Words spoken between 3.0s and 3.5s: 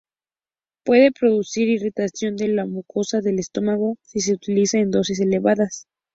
del